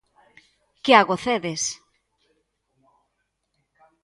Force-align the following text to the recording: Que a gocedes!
Que 0.83 0.91
a 0.99 1.03
gocedes! 1.09 1.63